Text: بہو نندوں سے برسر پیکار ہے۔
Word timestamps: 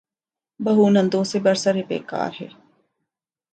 بہو 0.59 0.89
نندوں 0.89 1.23
سے 1.23 1.39
برسر 1.39 1.75
پیکار 1.87 2.31
ہے۔ 2.41 2.47